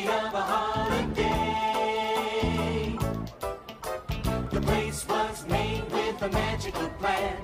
me 0.00 0.06
of 0.06 0.34
a 0.34 0.40
holiday. 0.40 1.26
The 4.50 4.60
place 4.60 5.06
was 5.06 5.46
made 5.46 5.82
with 5.90 6.22
a 6.22 6.28
magical 6.30 6.88
plan, 7.00 7.36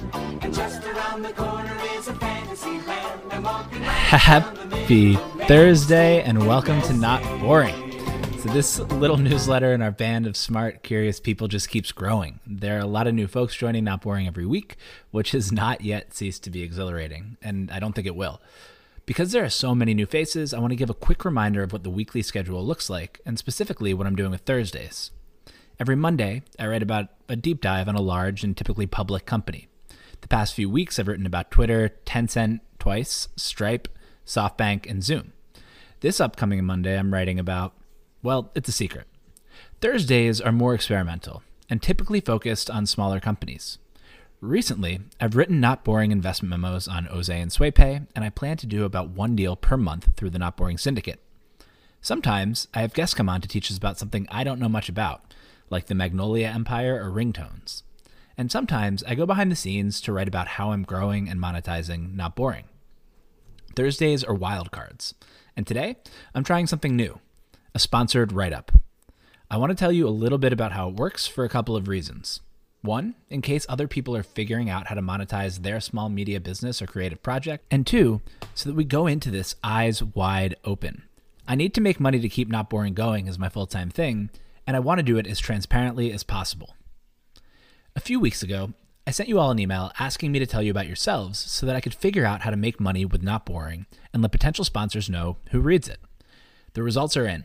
and 0.42 0.54
just 0.54 0.84
around 0.84 1.22
the 1.22 1.32
corner 1.32 1.76
is 1.92 2.08
a 2.08 2.14
fantasy 2.14 2.80
land. 2.86 3.20
I'm 3.30 3.42
walking 3.42 3.80
right 3.82 4.26
down 4.26 4.70
the 4.70 4.76
Happy 4.76 5.16
Thursday 5.46 6.22
and 6.22 6.46
welcome 6.46 6.80
to 6.82 6.94
Not 6.94 7.22
Boring. 7.40 7.82
So, 8.40 8.48
this 8.48 8.78
little 8.78 9.16
newsletter 9.28 9.72
in 9.74 9.82
our 9.82 9.90
band 9.90 10.26
of 10.26 10.36
smart, 10.36 10.82
curious 10.82 11.20
people 11.20 11.48
just 11.48 11.68
keeps 11.68 11.92
growing. 11.92 12.40
There 12.46 12.76
are 12.76 12.82
a 12.82 12.86
lot 12.86 13.06
of 13.06 13.14
new 13.14 13.26
folks 13.26 13.54
joining 13.54 13.84
Not 13.84 14.00
Boring 14.02 14.26
every 14.26 14.46
week, 14.46 14.76
which 15.10 15.32
has 15.32 15.52
not 15.52 15.82
yet 15.82 16.14
ceased 16.14 16.44
to 16.44 16.50
be 16.50 16.62
exhilarating, 16.62 17.36
and 17.42 17.70
I 17.70 17.80
don't 17.80 17.92
think 17.92 18.06
it 18.06 18.16
will. 18.16 18.40
Because 19.06 19.30
there 19.30 19.44
are 19.44 19.50
so 19.50 19.72
many 19.72 19.94
new 19.94 20.04
faces, 20.04 20.52
I 20.52 20.58
want 20.58 20.72
to 20.72 20.76
give 20.76 20.90
a 20.90 20.94
quick 20.94 21.24
reminder 21.24 21.62
of 21.62 21.72
what 21.72 21.84
the 21.84 21.90
weekly 21.90 22.22
schedule 22.22 22.66
looks 22.66 22.90
like, 22.90 23.20
and 23.24 23.38
specifically 23.38 23.94
what 23.94 24.04
I'm 24.04 24.16
doing 24.16 24.32
with 24.32 24.40
Thursdays. 24.40 25.12
Every 25.78 25.94
Monday, 25.94 26.42
I 26.58 26.66
write 26.66 26.82
about 26.82 27.10
a 27.28 27.36
deep 27.36 27.60
dive 27.60 27.88
on 27.88 27.94
a 27.94 28.00
large 28.00 28.42
and 28.42 28.56
typically 28.56 28.88
public 28.88 29.24
company. 29.24 29.68
The 30.22 30.28
past 30.28 30.54
few 30.54 30.68
weeks, 30.68 30.98
I've 30.98 31.06
written 31.06 31.24
about 31.24 31.52
Twitter, 31.52 31.92
Tencent 32.04 32.60
twice, 32.80 33.28
Stripe, 33.36 33.86
SoftBank, 34.26 34.90
and 34.90 35.04
Zoom. 35.04 35.32
This 36.00 36.20
upcoming 36.20 36.64
Monday, 36.64 36.98
I'm 36.98 37.14
writing 37.14 37.38
about, 37.38 37.74
well, 38.24 38.50
it's 38.56 38.68
a 38.68 38.72
secret. 38.72 39.06
Thursdays 39.80 40.40
are 40.40 40.50
more 40.50 40.74
experimental 40.74 41.44
and 41.70 41.80
typically 41.80 42.20
focused 42.20 42.68
on 42.68 42.86
smaller 42.86 43.20
companies. 43.20 43.78
Recently, 44.42 45.00
I've 45.18 45.34
written 45.34 45.60
not 45.60 45.82
boring 45.82 46.12
investment 46.12 46.50
memos 46.50 46.86
on 46.86 47.08
Oze 47.08 47.30
and 47.30 47.50
SwayPay, 47.50 48.06
and 48.14 48.22
I 48.22 48.28
plan 48.28 48.58
to 48.58 48.66
do 48.66 48.84
about 48.84 49.08
one 49.08 49.34
deal 49.34 49.56
per 49.56 49.78
month 49.78 50.10
through 50.14 50.28
the 50.28 50.38
Not 50.38 50.58
Boring 50.58 50.76
Syndicate. 50.76 51.20
Sometimes 52.02 52.68
I 52.74 52.82
have 52.82 52.92
guests 52.92 53.14
come 53.14 53.30
on 53.30 53.40
to 53.40 53.48
teach 53.48 53.70
us 53.70 53.78
about 53.78 53.98
something 53.98 54.28
I 54.30 54.44
don't 54.44 54.60
know 54.60 54.68
much 54.68 54.90
about, 54.90 55.32
like 55.70 55.86
the 55.86 55.94
Magnolia 55.94 56.48
Empire 56.48 57.02
or 57.02 57.10
ringtones. 57.10 57.82
And 58.36 58.52
sometimes 58.52 59.02
I 59.04 59.14
go 59.14 59.24
behind 59.24 59.50
the 59.50 59.56
scenes 59.56 60.02
to 60.02 60.12
write 60.12 60.28
about 60.28 60.48
how 60.48 60.72
I'm 60.72 60.82
growing 60.82 61.30
and 61.30 61.40
monetizing 61.40 62.14
Not 62.14 62.36
Boring. 62.36 62.64
Thursdays 63.74 64.22
are 64.22 64.36
wildcards, 64.36 65.14
and 65.56 65.66
today 65.66 65.96
I'm 66.34 66.44
trying 66.44 66.66
something 66.66 66.94
new 66.94 67.20
a 67.74 67.78
sponsored 67.78 68.32
write 68.32 68.52
up. 68.52 68.72
I 69.50 69.56
want 69.56 69.70
to 69.70 69.76
tell 69.76 69.92
you 69.92 70.06
a 70.06 70.10
little 70.10 70.38
bit 70.38 70.52
about 70.52 70.72
how 70.72 70.90
it 70.90 70.96
works 70.96 71.26
for 71.26 71.44
a 71.44 71.48
couple 71.48 71.74
of 71.74 71.88
reasons. 71.88 72.40
One, 72.86 73.16
in 73.28 73.42
case 73.42 73.66
other 73.68 73.88
people 73.88 74.16
are 74.16 74.22
figuring 74.22 74.70
out 74.70 74.86
how 74.86 74.94
to 74.94 75.02
monetize 75.02 75.62
their 75.62 75.80
small 75.80 76.08
media 76.08 76.40
business 76.40 76.80
or 76.80 76.86
creative 76.86 77.22
project. 77.22 77.66
And 77.70 77.86
two, 77.86 78.22
so 78.54 78.68
that 78.68 78.76
we 78.76 78.84
go 78.84 79.06
into 79.06 79.30
this 79.30 79.56
eyes 79.62 80.02
wide 80.02 80.54
open. 80.64 81.02
I 81.48 81.56
need 81.56 81.74
to 81.74 81.80
make 81.80 82.00
money 82.00 82.20
to 82.20 82.28
keep 82.28 82.48
Not 82.48 82.70
Boring 82.70 82.94
going 82.94 83.28
as 83.28 83.38
my 83.38 83.48
full 83.48 83.66
time 83.66 83.90
thing, 83.90 84.30
and 84.66 84.76
I 84.76 84.80
want 84.80 85.00
to 85.00 85.02
do 85.02 85.18
it 85.18 85.26
as 85.26 85.38
transparently 85.40 86.12
as 86.12 86.22
possible. 86.22 86.76
A 87.94 88.00
few 88.00 88.20
weeks 88.20 88.42
ago, 88.42 88.72
I 89.06 89.10
sent 89.10 89.28
you 89.28 89.38
all 89.38 89.50
an 89.50 89.58
email 89.58 89.92
asking 89.98 90.32
me 90.32 90.38
to 90.38 90.46
tell 90.46 90.62
you 90.62 90.70
about 90.70 90.86
yourselves 90.86 91.38
so 91.38 91.66
that 91.66 91.76
I 91.76 91.80
could 91.80 91.94
figure 91.94 92.24
out 92.24 92.42
how 92.42 92.50
to 92.50 92.56
make 92.56 92.80
money 92.80 93.04
with 93.04 93.22
Not 93.22 93.46
Boring 93.46 93.86
and 94.12 94.22
let 94.22 94.32
potential 94.32 94.64
sponsors 94.64 95.10
know 95.10 95.38
who 95.50 95.60
reads 95.60 95.88
it. 95.88 95.98
The 96.74 96.82
results 96.82 97.16
are 97.16 97.26
in, 97.26 97.44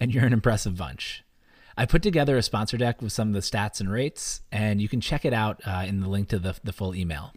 and 0.00 0.12
you're 0.12 0.26
an 0.26 0.32
impressive 0.32 0.76
bunch. 0.76 1.24
I 1.76 1.86
put 1.86 2.02
together 2.02 2.36
a 2.36 2.42
sponsor 2.42 2.76
deck 2.76 3.00
with 3.00 3.12
some 3.12 3.28
of 3.28 3.34
the 3.34 3.40
stats 3.40 3.80
and 3.80 3.90
rates, 3.90 4.42
and 4.50 4.80
you 4.80 4.88
can 4.88 5.00
check 5.00 5.24
it 5.24 5.32
out 5.32 5.60
uh, 5.66 5.84
in 5.86 6.00
the 6.00 6.08
link 6.08 6.28
to 6.28 6.38
the, 6.38 6.54
the 6.62 6.72
full 6.72 6.94
email. 6.94 7.32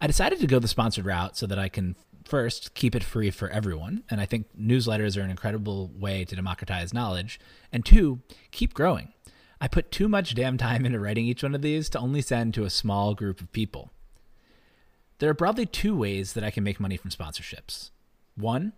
I 0.00 0.06
decided 0.06 0.40
to 0.40 0.46
go 0.46 0.58
the 0.58 0.68
sponsored 0.68 1.06
route 1.06 1.36
so 1.36 1.46
that 1.46 1.58
I 1.58 1.68
can 1.68 1.96
first 2.24 2.74
keep 2.74 2.94
it 2.94 3.02
free 3.02 3.30
for 3.30 3.48
everyone, 3.48 4.04
and 4.10 4.20
I 4.20 4.26
think 4.26 4.46
newsletters 4.56 5.16
are 5.16 5.22
an 5.22 5.30
incredible 5.30 5.90
way 5.98 6.24
to 6.26 6.36
democratize 6.36 6.92
knowledge, 6.92 7.40
and 7.72 7.84
two, 7.84 8.20
keep 8.50 8.74
growing. 8.74 9.12
I 9.60 9.66
put 9.66 9.90
too 9.90 10.08
much 10.08 10.34
damn 10.34 10.56
time 10.56 10.86
into 10.86 11.00
writing 11.00 11.24
each 11.24 11.42
one 11.42 11.54
of 11.54 11.62
these 11.62 11.88
to 11.90 11.98
only 11.98 12.20
send 12.20 12.54
to 12.54 12.64
a 12.64 12.70
small 12.70 13.14
group 13.14 13.40
of 13.40 13.50
people. 13.52 13.90
There 15.18 15.30
are 15.30 15.34
broadly 15.34 15.66
two 15.66 15.96
ways 15.96 16.34
that 16.34 16.44
I 16.44 16.50
can 16.50 16.62
make 16.62 16.78
money 16.78 16.96
from 16.96 17.10
sponsorships. 17.10 17.90
One, 18.36 18.72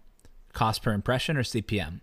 cost 0.54 0.82
per 0.82 0.92
impression 0.92 1.36
or 1.36 1.42
CPM. 1.42 2.00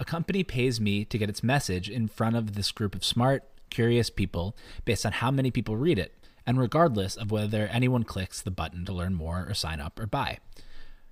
A 0.00 0.04
company 0.06 0.42
pays 0.42 0.80
me 0.80 1.04
to 1.04 1.18
get 1.18 1.28
its 1.28 1.42
message 1.42 1.90
in 1.90 2.08
front 2.08 2.34
of 2.34 2.54
this 2.54 2.72
group 2.72 2.94
of 2.94 3.04
smart, 3.04 3.44
curious 3.68 4.08
people 4.08 4.56
based 4.86 5.04
on 5.04 5.12
how 5.12 5.30
many 5.30 5.50
people 5.50 5.76
read 5.76 5.98
it, 5.98 6.14
and 6.46 6.58
regardless 6.58 7.16
of 7.16 7.30
whether 7.30 7.66
anyone 7.66 8.04
clicks 8.04 8.40
the 8.40 8.50
button 8.50 8.86
to 8.86 8.94
learn 8.94 9.12
more 9.12 9.44
or 9.46 9.52
sign 9.52 9.78
up 9.78 10.00
or 10.00 10.06
buy. 10.06 10.38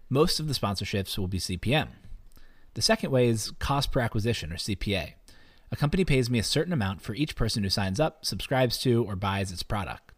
Most 0.09 0.41
of 0.41 0.49
the 0.49 0.55
sponsorships 0.55 1.19
will 1.19 1.29
be 1.29 1.39
CPM. 1.39 1.89
The 2.73 2.81
second 2.81 3.11
way 3.11 3.29
is 3.29 3.53
cost 3.59 3.93
per 3.93 4.01
acquisition 4.01 4.55
or 4.55 4.57
CPA. 4.57 5.13
A 5.71 5.77
company 5.77 6.07
pays 6.07 6.31
me 6.31 6.39
a 6.39 6.43
certain 6.43 6.73
amount 6.73 7.03
for 7.03 7.15
each 7.15 7.37
person 7.37 7.65
who 7.65 7.69
signs 7.69 8.01
up, 8.01 8.25
subscribes 8.25 8.79
to, 8.79 9.05
or 9.05 9.17
buys 9.17 9.53
its 9.53 9.63
product. 9.63 10.13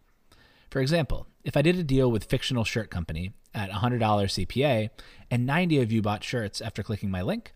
For 0.71 0.81
example, 0.81 1.27
if 1.43 1.57
I 1.57 1.63
did 1.63 1.77
a 1.77 1.83
deal 1.83 2.09
with 2.09 2.23
Fictional 2.23 2.63
Shirt 2.63 2.89
Company 2.89 3.33
at 3.53 3.71
$100 3.71 3.99
CPA 3.99 4.91
and 5.29 5.45
90 5.45 5.83
of 5.83 5.91
you 5.91 6.03
bought 6.03 6.23
shirts 6.23 6.61
after 6.61 6.85
clicking 6.85 7.11
my 7.11 7.23
link, 7.23 7.53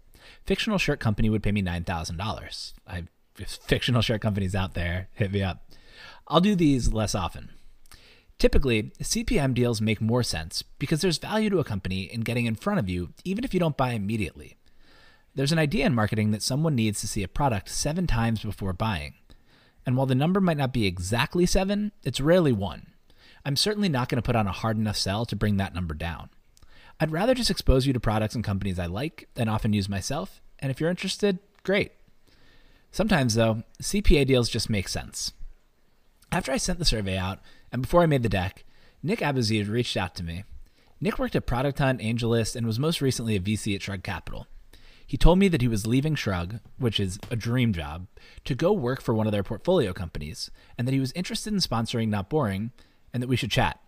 Fictional 0.46 0.78
Shirt 0.78 1.00
Company 1.00 1.30
would 1.30 1.42
pay 1.42 1.52
me 1.52 1.62
$9,000. 1.62 2.72
I 2.86 3.04
if 3.38 3.50
fictional 3.50 4.02
shirt 4.02 4.20
companies 4.20 4.54
out 4.54 4.74
there, 4.74 5.08
hit 5.12 5.32
me 5.32 5.42
up. 5.42 5.68
I'll 6.28 6.40
do 6.40 6.54
these 6.54 6.92
less 6.92 7.14
often. 7.14 7.50
Typically, 8.38 8.92
CPM 9.00 9.54
deals 9.54 9.80
make 9.80 10.00
more 10.00 10.22
sense 10.22 10.62
because 10.78 11.00
there's 11.00 11.18
value 11.18 11.50
to 11.50 11.58
a 11.58 11.64
company 11.64 12.02
in 12.02 12.22
getting 12.22 12.46
in 12.46 12.54
front 12.54 12.80
of 12.80 12.88
you 12.88 13.12
even 13.24 13.44
if 13.44 13.54
you 13.54 13.60
don't 13.60 13.76
buy 13.76 13.92
immediately. 13.92 14.56
There's 15.34 15.52
an 15.52 15.58
idea 15.58 15.86
in 15.86 15.94
marketing 15.94 16.30
that 16.30 16.42
someone 16.42 16.74
needs 16.74 17.00
to 17.00 17.08
see 17.08 17.22
a 17.22 17.28
product 17.28 17.68
seven 17.68 18.06
times 18.06 18.42
before 18.42 18.72
buying. 18.72 19.14
And 19.86 19.96
while 19.96 20.06
the 20.06 20.14
number 20.14 20.40
might 20.40 20.56
not 20.56 20.72
be 20.72 20.86
exactly 20.86 21.44
seven, 21.46 21.92
it's 22.04 22.20
rarely 22.20 22.52
one. 22.52 22.86
I'm 23.44 23.56
certainly 23.56 23.88
not 23.88 24.08
going 24.08 24.16
to 24.16 24.26
put 24.26 24.36
on 24.36 24.46
a 24.46 24.52
hard 24.52 24.78
enough 24.78 24.96
sell 24.96 25.26
to 25.26 25.36
bring 25.36 25.56
that 25.56 25.74
number 25.74 25.94
down. 25.94 26.30
I'd 27.00 27.10
rather 27.10 27.34
just 27.34 27.50
expose 27.50 27.86
you 27.86 27.92
to 27.92 28.00
products 28.00 28.34
and 28.34 28.44
companies 28.44 28.78
I 28.78 28.86
like 28.86 29.28
and 29.36 29.50
often 29.50 29.72
use 29.72 29.88
myself, 29.88 30.40
and 30.58 30.70
if 30.70 30.80
you're 30.80 30.90
interested, 30.90 31.38
great. 31.62 31.92
Sometimes, 32.92 33.34
though, 33.34 33.64
CPA 33.82 34.26
deals 34.26 34.48
just 34.48 34.70
make 34.70 34.88
sense. 34.88 35.32
After 36.30 36.52
I 36.52 36.56
sent 36.56 36.78
the 36.78 36.84
survey 36.84 37.18
out, 37.18 37.40
and 37.72 37.82
before 37.82 38.02
I 38.02 38.06
made 38.06 38.22
the 38.22 38.28
deck, 38.28 38.64
Nick 39.02 39.18
Abouzeid 39.18 39.68
reached 39.68 39.96
out 39.96 40.14
to 40.14 40.22
me. 40.22 40.44
Nick 41.00 41.18
worked 41.18 41.36
at 41.36 41.46
Product 41.46 41.78
Hunt, 41.78 42.00
AngelList, 42.00 42.56
and 42.56 42.66
was 42.66 42.78
most 42.78 43.00
recently 43.00 43.36
a 43.36 43.40
VC 43.40 43.74
at 43.74 43.82
Shrug 43.82 44.02
Capital. 44.02 44.46
He 45.06 45.16
told 45.16 45.38
me 45.38 45.48
that 45.48 45.60
he 45.60 45.68
was 45.68 45.86
leaving 45.86 46.14
Shrug, 46.14 46.60
which 46.78 46.98
is 46.98 47.18
a 47.30 47.36
dream 47.36 47.72
job, 47.72 48.06
to 48.44 48.54
go 48.54 48.72
work 48.72 49.02
for 49.02 49.12
one 49.12 49.26
of 49.26 49.32
their 49.32 49.42
portfolio 49.42 49.92
companies, 49.92 50.50
and 50.78 50.88
that 50.88 50.94
he 50.94 51.00
was 51.00 51.12
interested 51.12 51.52
in 51.52 51.58
sponsoring 51.58 52.08
Not 52.08 52.30
Boring, 52.30 52.70
and 53.12 53.22
that 53.22 53.28
we 53.28 53.36
should 53.36 53.50
chat. 53.50 53.78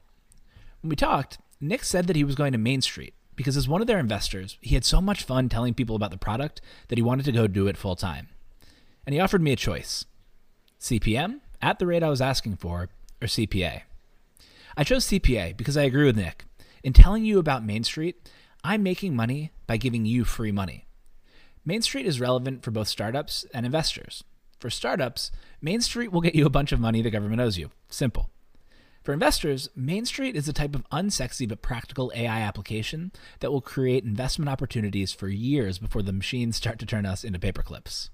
When 0.82 0.90
we 0.90 0.96
talked, 0.96 1.38
Nick 1.60 1.84
said 1.84 2.06
that 2.06 2.16
he 2.16 2.24
was 2.24 2.34
going 2.34 2.52
to 2.52 2.58
Main 2.58 2.82
Street 2.82 3.14
because, 3.34 3.56
as 3.56 3.68
one 3.68 3.80
of 3.80 3.86
their 3.86 3.98
investors, 3.98 4.58
he 4.60 4.74
had 4.74 4.84
so 4.84 5.00
much 5.00 5.24
fun 5.24 5.48
telling 5.48 5.74
people 5.74 5.96
about 5.96 6.10
the 6.10 6.18
product 6.18 6.60
that 6.88 6.98
he 6.98 7.02
wanted 7.02 7.24
to 7.26 7.32
go 7.32 7.46
do 7.46 7.66
it 7.66 7.76
full 7.76 7.96
time. 7.96 8.28
And 9.06 9.14
he 9.14 9.20
offered 9.20 9.42
me 9.42 9.52
a 9.52 9.56
choice 9.56 10.04
CPM, 10.80 11.40
at 11.62 11.78
the 11.78 11.86
rate 11.86 12.02
I 12.02 12.10
was 12.10 12.20
asking 12.20 12.56
for, 12.56 12.88
or 13.20 13.26
CPA. 13.26 13.82
I 14.76 14.84
chose 14.84 15.06
CPA 15.06 15.56
because 15.56 15.76
I 15.76 15.84
agree 15.84 16.04
with 16.04 16.16
Nick. 16.16 16.44
In 16.84 16.92
telling 16.92 17.24
you 17.24 17.38
about 17.38 17.64
Main 17.64 17.84
Street, 17.84 18.30
I'm 18.62 18.82
making 18.82 19.16
money 19.16 19.52
by 19.66 19.76
giving 19.76 20.04
you 20.04 20.24
free 20.24 20.52
money. 20.52 20.86
Main 21.64 21.82
Street 21.82 22.06
is 22.06 22.20
relevant 22.20 22.62
for 22.62 22.70
both 22.70 22.88
startups 22.88 23.44
and 23.54 23.64
investors. 23.64 24.22
For 24.60 24.70
startups, 24.70 25.30
Main 25.60 25.80
Street 25.80 26.12
will 26.12 26.20
get 26.20 26.34
you 26.34 26.46
a 26.46 26.50
bunch 26.50 26.72
of 26.72 26.80
money 26.80 27.02
the 27.02 27.10
government 27.10 27.40
owes 27.40 27.58
you. 27.58 27.70
Simple. 27.88 28.30
For 29.06 29.12
investors, 29.12 29.68
Main 29.76 30.04
Street 30.04 30.34
is 30.34 30.48
a 30.48 30.52
type 30.52 30.74
of 30.74 30.84
unsexy 30.90 31.48
but 31.48 31.62
practical 31.62 32.10
AI 32.12 32.40
application 32.40 33.12
that 33.38 33.52
will 33.52 33.60
create 33.60 34.02
investment 34.02 34.48
opportunities 34.48 35.12
for 35.12 35.28
years 35.28 35.78
before 35.78 36.02
the 36.02 36.12
machines 36.12 36.56
start 36.56 36.80
to 36.80 36.86
turn 36.86 37.06
us 37.06 37.22
into 37.22 37.38
paperclips. 37.38 38.08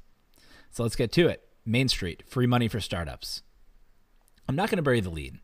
So 0.70 0.82
let's 0.82 0.94
get 0.94 1.10
to 1.12 1.28
it. 1.28 1.48
Main 1.64 1.88
Street, 1.88 2.24
free 2.26 2.46
money 2.46 2.68
for 2.68 2.78
startups. 2.78 3.40
I'm 4.46 4.54
not 4.54 4.68
going 4.68 4.76
to 4.76 4.82
bury 4.82 5.00
the 5.00 5.08
lead. 5.08 5.38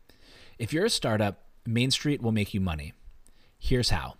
If 0.59 0.71
you're 0.71 0.85
a 0.85 0.89
startup, 0.91 1.45
Main 1.65 1.89
Street 1.89 2.21
will 2.21 2.31
make 2.31 2.53
you 2.53 2.61
money. 2.61 2.93
Here's 3.57 3.89
how. 3.89 4.17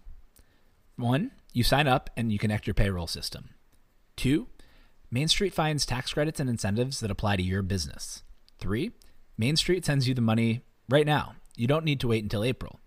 One, 0.96 1.30
you 1.54 1.62
sign 1.64 1.88
up 1.88 2.10
and 2.18 2.32
you 2.32 2.40
connect 2.40 2.66
your 2.66 2.74
payroll 2.74 3.06
system. 3.06 3.50
Two, 4.16 4.48
Main 5.12 5.28
Street 5.28 5.54
finds 5.54 5.86
tax 5.86 6.12
credits 6.12 6.40
and 6.40 6.50
incentives 6.50 7.02
that 7.02 7.12
apply 7.12 7.36
to 7.36 7.44
your 7.44 7.62
business. 7.62 8.24
Three, 8.58 8.94
Main 9.38 9.58
Street 9.58 9.86
sends 9.86 10.08
you 10.08 10.16
the 10.16 10.22
money 10.22 10.64
right 10.90 11.06
now. 11.06 11.36
You 11.56 11.68
don't 11.68 11.86
need 11.86 12.00
to 12.02 12.08
wait 12.08 12.24
until 12.24 12.44
April. 12.44 12.80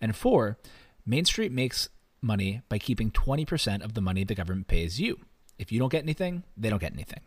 And 0.00 0.14
four, 0.14 0.58
Main 1.04 1.24
Street 1.24 1.52
makes 1.52 1.88
money 2.20 2.62
by 2.68 2.78
keeping 2.78 3.10
20% 3.10 3.82
of 3.82 3.94
the 3.94 4.00
money 4.00 4.24
the 4.24 4.34
government 4.34 4.68
pays 4.68 5.00
you. 5.00 5.20
If 5.58 5.72
you 5.72 5.78
don't 5.78 5.90
get 5.90 6.02
anything, 6.02 6.44
they 6.56 6.70
don't 6.70 6.80
get 6.80 6.92
anything. 6.92 7.20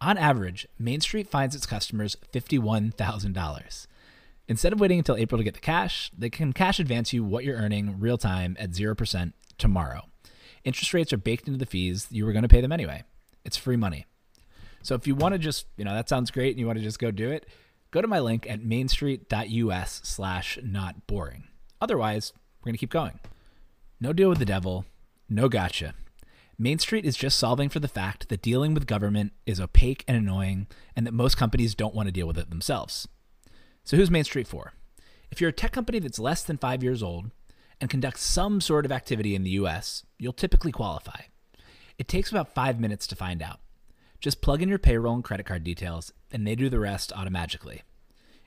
On 0.00 0.18
average, 0.18 0.66
Main 0.78 1.00
Street 1.00 1.28
finds 1.28 1.54
its 1.54 1.66
customers 1.66 2.16
$51,000. 2.32 3.86
Instead 4.46 4.72
of 4.72 4.80
waiting 4.80 4.98
until 4.98 5.16
April 5.16 5.38
to 5.38 5.44
get 5.44 5.54
the 5.54 5.60
cash, 5.60 6.10
they 6.16 6.28
can 6.28 6.52
cash 6.52 6.78
advance 6.78 7.12
you 7.12 7.24
what 7.24 7.44
you're 7.44 7.56
earning 7.56 7.98
real 7.98 8.18
time 8.18 8.56
at 8.58 8.72
0% 8.72 9.32
tomorrow. 9.56 10.02
interest 10.64 10.92
rates 10.92 11.12
are 11.12 11.18
baked 11.18 11.46
into 11.46 11.58
the 11.58 11.66
fees. 11.66 12.08
You 12.10 12.26
were 12.26 12.32
going 12.32 12.42
to 12.42 12.48
pay 12.48 12.60
them 12.60 12.72
anyway. 12.72 13.04
It's 13.44 13.56
free 13.56 13.76
money. 13.76 14.06
So 14.82 14.94
if 14.94 15.06
you 15.06 15.14
want 15.14 15.34
to 15.34 15.38
just, 15.38 15.66
you 15.76 15.84
know, 15.84 15.94
that 15.94 16.08
sounds 16.08 16.30
great 16.30 16.50
and 16.50 16.60
you 16.60 16.66
want 16.66 16.78
to 16.78 16.84
just 16.84 16.98
go 16.98 17.10
do 17.10 17.30
it, 17.30 17.46
go 17.94 18.02
to 18.02 18.08
my 18.08 18.18
link 18.18 18.44
at 18.50 18.60
mainstreet.us 18.60 20.00
slash 20.02 20.58
not 20.64 21.06
boring. 21.06 21.44
Otherwise, 21.80 22.32
we're 22.60 22.70
going 22.70 22.74
to 22.74 22.78
keep 22.78 22.90
going. 22.90 23.20
No 24.00 24.12
deal 24.12 24.28
with 24.28 24.40
the 24.40 24.44
devil. 24.44 24.84
No 25.28 25.48
gotcha. 25.48 25.94
Main 26.58 26.80
Street 26.80 27.04
is 27.04 27.16
just 27.16 27.38
solving 27.38 27.68
for 27.68 27.78
the 27.78 27.86
fact 27.86 28.28
that 28.28 28.42
dealing 28.42 28.74
with 28.74 28.88
government 28.88 29.32
is 29.46 29.60
opaque 29.60 30.04
and 30.08 30.16
annoying, 30.16 30.66
and 30.96 31.06
that 31.06 31.14
most 31.14 31.36
companies 31.36 31.76
don't 31.76 31.94
want 31.94 32.08
to 32.08 32.12
deal 32.12 32.26
with 32.26 32.36
it 32.36 32.50
themselves. 32.50 33.06
So, 33.84 33.96
who's 33.96 34.10
Main 34.10 34.24
Street 34.24 34.48
for? 34.48 34.72
If 35.30 35.40
you're 35.40 35.50
a 35.50 35.52
tech 35.52 35.70
company 35.70 36.00
that's 36.00 36.18
less 36.18 36.42
than 36.42 36.58
five 36.58 36.82
years 36.82 37.00
old 37.00 37.30
and 37.80 37.88
conducts 37.88 38.22
some 38.22 38.60
sort 38.60 38.84
of 38.84 38.92
activity 38.92 39.36
in 39.36 39.44
the 39.44 39.50
US, 39.50 40.04
you'll 40.18 40.32
typically 40.32 40.72
qualify. 40.72 41.20
It 41.96 42.08
takes 42.08 42.32
about 42.32 42.56
five 42.56 42.80
minutes 42.80 43.06
to 43.06 43.16
find 43.16 43.40
out. 43.40 43.60
Just 44.24 44.40
plug 44.40 44.62
in 44.62 44.70
your 44.70 44.78
payroll 44.78 45.16
and 45.16 45.22
credit 45.22 45.44
card 45.44 45.64
details, 45.64 46.10
and 46.32 46.46
they 46.46 46.54
do 46.54 46.70
the 46.70 46.78
rest 46.78 47.12
automatically. 47.14 47.82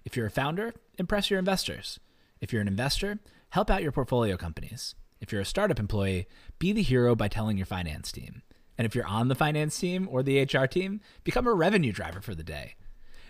If 0.03 0.17
you're 0.17 0.25
a 0.25 0.31
founder, 0.31 0.73
impress 0.97 1.29
your 1.29 1.37
investors. 1.37 1.99
If 2.41 2.51
you're 2.51 2.63
an 2.63 2.67
investor, 2.67 3.19
help 3.49 3.69
out 3.69 3.83
your 3.83 3.91
portfolio 3.91 4.37
companies. 4.37 4.95
If 5.21 5.31
you're 5.31 5.41
a 5.41 5.45
startup 5.45 5.77
employee, 5.77 6.27
be 6.57 6.73
the 6.73 6.81
hero 6.81 7.15
by 7.15 7.27
telling 7.27 7.57
your 7.57 7.67
finance 7.67 8.11
team. 8.11 8.41
And 8.75 8.87
if 8.87 8.95
you're 8.95 9.05
on 9.05 9.27
the 9.27 9.35
finance 9.35 9.77
team 9.77 10.07
or 10.09 10.23
the 10.23 10.41
HR 10.41 10.65
team, 10.65 10.99
become 11.23 11.45
a 11.45 11.53
revenue 11.53 11.91
driver 11.91 12.21
for 12.21 12.33
the 12.33 12.43
day. 12.43 12.73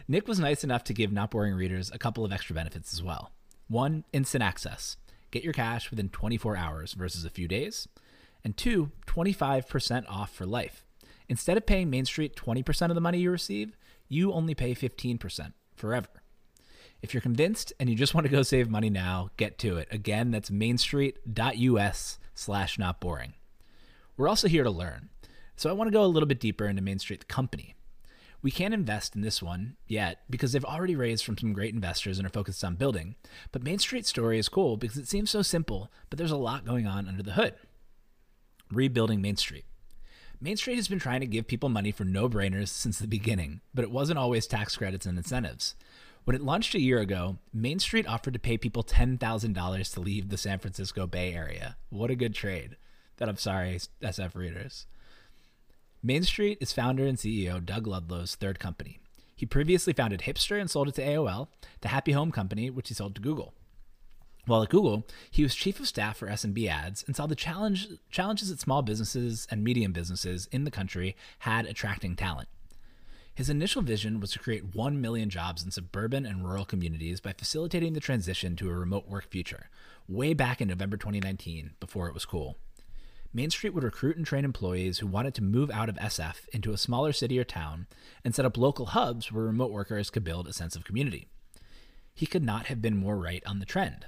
Nick 0.08 0.26
was 0.26 0.40
nice 0.40 0.64
enough 0.64 0.86
to 0.86 0.94
give 0.94 1.12
Not 1.12 1.32
Boring 1.32 1.56
readers 1.56 1.92
a 1.94 2.00
couple 2.00 2.24
of 2.24 2.32
extra 2.32 2.56
benefits 2.56 2.94
as 2.94 3.04
well. 3.04 3.34
One, 3.68 4.06
instant 4.14 4.42
access. 4.42 4.96
Get 5.32 5.44
your 5.44 5.52
cash 5.52 5.92
within 5.92 6.08
24 6.08 6.56
hours 6.56 6.94
versus 6.94 7.26
a 7.26 7.30
few 7.30 7.50
days. 7.50 7.90
And 8.42 8.56
two, 8.56 8.94
25% 9.06 10.06
off 10.08 10.34
for 10.34 10.46
life. 10.46 10.87
Instead 11.30 11.58
of 11.58 11.66
paying 11.66 11.90
Main 11.90 12.06
Street 12.06 12.36
20% 12.36 12.90
of 12.90 12.96
the 12.96 13.02
money 13.02 13.20
you 13.20 13.32
receive, 13.32 13.76
you 14.08 14.32
only 14.32 14.56
pay 14.56 14.74
15% 14.74 15.54
forever. 15.76 16.08
If 17.02 17.14
you're 17.14 17.22
convinced 17.22 17.74
and 17.80 17.90
you 17.90 17.96
just 17.96 18.14
want 18.14 18.26
to 18.26 18.32
go 18.32 18.42
save 18.42 18.70
money 18.70 18.90
now, 18.90 19.30
get 19.38 19.58
to 19.60 19.78
it. 19.78 19.88
Again, 19.92 20.32
that's 20.32 20.50
mainstreet.us 20.50 22.20
slash 22.34 22.80
not 22.80 23.00
boring. 23.00 23.34
We're 24.16 24.28
also 24.28 24.48
here 24.48 24.64
to 24.64 24.72
learn. 24.72 25.10
So 25.56 25.70
I 25.70 25.74
want 25.74 25.88
to 25.88 25.94
go 25.94 26.04
a 26.04 26.08
little 26.08 26.28
bit 26.28 26.40
deeper 26.40 26.66
into 26.66 26.82
Main 26.82 27.00
Street, 27.00 27.20
the 27.22 27.26
company. 27.26 27.76
We 28.42 28.52
can't 28.52 28.74
invest 28.74 29.16
in 29.16 29.22
this 29.22 29.42
one 29.42 29.76
yet 29.88 30.22
because 30.30 30.52
they've 30.52 30.64
already 30.64 30.96
raised 30.96 31.26
from 31.26 31.38
some 31.38 31.54
great 31.54 31.74
investors 31.74 32.18
and 32.18 32.26
are 32.26 32.32
focused 32.32 32.64
on 32.64 32.76
building. 32.76 33.16
But 33.52 33.64
Main 33.64 33.80
Street's 33.80 34.10
story 34.10 34.40
is 34.40 34.50
cool 34.50 34.78
because 34.78 34.98
it 34.98 35.08
seems 35.08 35.32
so 35.32 35.42
simple, 35.42 35.92
but 36.10 36.18
there's 36.18 36.32
a 36.32 36.38
lot 36.38 36.66
going 36.66 36.86
on 36.88 37.08
under 37.08 37.24
the 37.24 37.34
hood. 37.34 37.56
Rebuilding 38.72 39.22
Main 39.22 39.38
Street. 39.38 39.66
Main 40.40 40.56
Street 40.56 40.76
has 40.76 40.88
been 40.88 41.00
trying 41.00 41.22
to 41.22 41.26
give 41.26 41.48
people 41.48 41.68
money 41.68 41.92
for 41.92 42.06
no 42.06 42.30
brainers 42.30 42.68
since 42.68 43.00
the 43.00 43.08
beginning, 43.08 43.62
but 43.74 43.84
it 43.84 43.90
wasn't 43.90 44.20
always 44.20 44.46
tax 44.46 44.78
credits 44.78 45.08
and 45.08 45.18
incentives. 45.18 45.74
When 46.26 46.36
it 46.36 46.44
launched 46.44 46.76
a 46.76 46.80
year 46.80 47.00
ago, 47.00 47.38
Main 47.52 47.80
Street 47.80 48.06
offered 48.08 48.34
to 48.34 48.40
pay 48.40 48.56
people 48.56 48.84
$10,000 48.84 49.94
to 49.94 50.00
leave 50.00 50.30
the 50.30 50.38
San 50.38 50.60
Francisco 50.60 51.08
Bay 51.08 51.34
Area. 51.34 51.76
What 51.90 52.12
a 52.12 52.16
good 52.16 52.36
trade. 52.36 52.76
That 53.18 53.30
I'm 53.30 53.38
sorry, 53.38 53.80
SF 54.04 54.36
readers. 54.36 54.86
Main 56.04 56.22
Street 56.22 56.60
is 56.62 56.72
founder 56.72 57.08
and 57.08 57.18
CEO 57.18 57.66
Doug 57.66 57.88
Ludlow's 57.88 58.36
third 58.36 58.60
company. 58.60 59.00
He 59.36 59.48
previously 59.48 59.94
founded 59.94 60.22
Hipster 60.22 60.60
and 60.60 60.70
sold 60.70 60.90
it 60.90 60.96
to 60.96 61.06
AOL, 61.06 61.48
the 61.82 61.88
Happy 61.88 62.12
Home 62.12 62.32
Company, 62.32 62.70
which 62.70 62.90
he 62.90 62.94
sold 62.94 63.16
to 63.16 63.22
Google. 63.22 63.56
While 64.48 64.64
at 64.64 64.70
Google, 64.70 65.06
he 65.30 65.44
was 65.44 65.54
chief 65.54 65.78
of 65.78 65.90
staff 65.90 66.16
for 66.16 66.28
SMB 66.28 66.70
ads 66.70 67.04
and 67.06 67.14
saw 67.14 67.28
the 67.28 67.36
challenge, 67.36 67.90
challenges 68.10 68.48
that 68.50 68.62
small 68.62 68.82
businesses 68.82 69.46
and 69.52 69.62
medium 69.62 69.92
businesses 69.92 70.48
in 70.54 70.64
the 70.64 70.72
country 70.72 71.18
had 71.40 71.66
attracting 71.66 72.16
talent. 72.16 72.48
His 73.36 73.50
initial 73.50 73.82
vision 73.82 74.22
was 74.22 74.32
to 74.32 74.40
create 74.40 74.74
1 74.74 75.02
million 75.02 75.30
jobs 75.30 75.66
in 75.66 75.72
suburban 75.72 76.26
and 76.26 76.48
rural 76.48 76.64
communities 76.64 77.20
by 77.20 77.34
facilitating 77.34 77.92
the 77.92 78.00
transition 78.00 78.56
to 78.56 78.70
a 78.70 78.74
remote 78.74 79.10
work 79.10 79.30
future, 79.30 79.70
way 80.08 80.34
back 80.34 80.62
in 80.62 80.70
November 80.70 80.96
2019, 80.96 81.72
before 81.82 82.08
it 82.08 82.14
was 82.14 82.26
cool. 82.26 82.58
Main 83.34 83.50
Street 83.50 83.74
would 83.74 83.84
recruit 83.84 84.16
and 84.16 84.26
train 84.26 84.46
employees 84.46 85.00
who 85.00 85.08
wanted 85.08 85.36
to 85.36 85.44
move 85.44 85.70
out 85.70 85.90
of 85.90 85.98
SF 85.98 86.48
into 86.54 86.72
a 86.72 86.78
smaller 86.78 87.12
city 87.12 87.38
or 87.38 87.44
town 87.44 87.86
and 88.24 88.34
set 88.34 88.46
up 88.46 88.58
local 88.58 88.88
hubs 88.88 89.30
where 89.30 89.44
remote 89.44 89.72
workers 89.72 90.10
could 90.10 90.24
build 90.24 90.48
a 90.48 90.54
sense 90.54 90.78
of 90.78 90.86
community. 90.86 91.28
He 92.16 92.26
could 92.26 92.44
not 92.44 92.68
have 92.68 92.82
been 92.82 92.96
more 92.96 93.18
right 93.18 93.44
on 93.46 93.60
the 93.60 93.66
trend. 93.66 94.06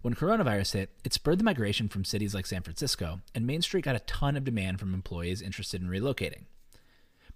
When 0.00 0.14
coronavirus 0.14 0.74
hit, 0.74 0.90
it 1.04 1.12
spurred 1.12 1.40
the 1.40 1.44
migration 1.44 1.88
from 1.88 2.04
cities 2.04 2.34
like 2.34 2.46
San 2.46 2.62
Francisco, 2.62 3.20
and 3.34 3.46
Main 3.46 3.62
Street 3.62 3.84
got 3.84 3.96
a 3.96 4.00
ton 4.00 4.36
of 4.36 4.44
demand 4.44 4.78
from 4.78 4.94
employees 4.94 5.42
interested 5.42 5.82
in 5.82 5.88
relocating. 5.88 6.44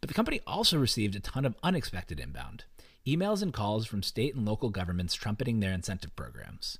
But 0.00 0.08
the 0.08 0.14
company 0.14 0.40
also 0.46 0.78
received 0.78 1.16
a 1.16 1.20
ton 1.20 1.44
of 1.44 1.56
unexpected 1.62 2.20
inbound 2.20 2.64
emails 3.04 3.42
and 3.42 3.52
calls 3.52 3.84
from 3.84 4.00
state 4.00 4.34
and 4.34 4.46
local 4.46 4.70
governments 4.70 5.14
trumpeting 5.14 5.58
their 5.58 5.72
incentive 5.72 6.14
programs. 6.14 6.78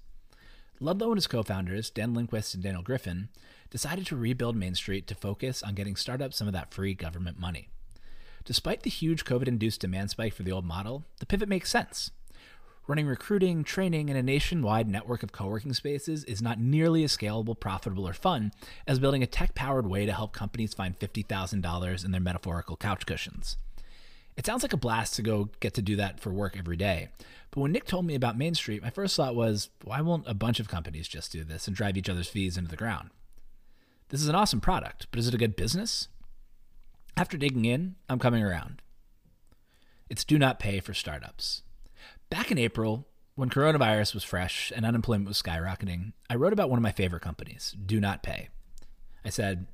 Ludlow 0.79 1.08
and 1.08 1.17
his 1.17 1.26
co 1.26 1.43
founders, 1.43 1.90
Dan 1.90 2.14
Lindquist 2.14 2.55
and 2.55 2.62
Daniel 2.62 2.82
Griffin, 2.82 3.28
decided 3.70 4.06
to 4.06 4.17
rebuild 4.17 4.56
Main 4.56 4.75
Street 4.75 5.06
to 5.08 5.14
focus 5.14 5.62
on 5.62 5.75
getting 5.75 5.96
startups 5.96 6.37
some 6.37 6.46
of 6.46 6.52
that 6.52 6.73
free 6.73 6.94
government 6.94 7.40
money. 7.40 7.70
Despite 8.44 8.82
the 8.82 8.90
huge 8.90 9.25
COVID 9.25 9.46
induced 9.49 9.81
demand 9.81 10.11
spike 10.11 10.35
for 10.35 10.43
the 10.43 10.52
old 10.52 10.64
model, 10.64 11.05
the 11.20 11.26
pivot 11.26 11.49
makes 11.49 11.70
sense. 11.70 12.11
Running 12.88 13.06
recruiting, 13.06 13.62
training, 13.62 14.11
and 14.11 14.19
a 14.19 14.25
nationwide 14.25 14.88
network 14.88 15.23
of 15.23 15.31
co 15.31 15.46
working 15.46 15.73
spaces 15.73 16.25
is 16.25 16.43
not 16.43 16.58
nearly 16.58 17.05
as 17.05 17.17
scalable, 17.17 17.58
profitable, 17.58 18.08
or 18.08 18.12
fun 18.12 18.50
as 18.88 18.99
building 18.99 19.23
a 19.23 19.26
tech 19.26 19.55
powered 19.55 19.87
way 19.87 20.05
to 20.05 20.12
help 20.12 20.32
companies 20.32 20.75
find 20.75 20.99
$50,000 20.99 22.05
in 22.05 22.11
their 22.11 22.20
metaphorical 22.20 22.76
couch 22.76 23.06
cushions. 23.06 23.56
It 24.37 24.46
sounds 24.46 24.62
like 24.64 24.73
a 24.73 24.79
blast 24.79 25.14
to 25.14 25.23
go 25.23 25.50
get 25.61 25.75
to 25.75 25.82
do 25.82 25.94
that 25.96 26.19
for 26.19 26.31
work 26.31 26.56
every 26.58 26.76
day. 26.76 27.11
But 27.52 27.61
when 27.61 27.70
Nick 27.70 27.84
told 27.84 28.05
me 28.05 28.17
about 28.17 28.37
Main 28.37 28.55
Street, 28.55 28.82
my 28.82 28.90
first 28.90 29.14
thought 29.14 29.37
was, 29.37 29.69
why 29.85 30.00
won't 30.00 30.26
a 30.26 30.35
bunch 30.35 30.58
of 30.58 30.69
companies 30.69 31.06
just 31.06 31.31
do 31.31 31.44
this 31.44 31.69
and 31.69 31.76
drive 31.76 31.96
each 31.96 32.08
other's 32.08 32.28
fees 32.28 32.56
into 32.56 32.70
the 32.70 32.76
ground? 32.76 33.11
This 34.08 34.23
is 34.23 34.28
an 34.28 34.35
awesome 34.35 34.61
product, 34.61 35.06
but 35.11 35.20
is 35.20 35.28
it 35.28 35.35
a 35.35 35.38
good 35.38 35.55
business? 35.55 36.08
After 37.17 37.37
digging 37.37 37.67
in, 37.67 37.94
I'm 38.08 38.19
coming 38.19 38.43
around. 38.43 38.82
It's 40.11 40.25
do 40.25 40.38
not 40.38 40.58
pay 40.58 40.81
for 40.81 40.94
startups. 40.94 41.62
Back 42.33 42.51
in 42.51 42.57
April, 42.57 43.07
when 43.35 43.51
coronavirus 43.51 44.15
was 44.15 44.25
fresh 44.25 44.73
and 44.75 44.87
unemployment 44.87 45.29
was 45.29 45.43
skyrocketing, 45.43 46.15
I 46.31 46.37
wrote 46.37 46.55
about 46.55 46.71
one 46.71 46.79
of 46.79 46.83
my 46.83 46.91
favorite 46.91 47.21
companies, 47.21 47.77
Do 47.85 48.01
Not 48.01 48.23
Pay. 48.23 48.49
I 49.23 49.29
said, 49.29 49.67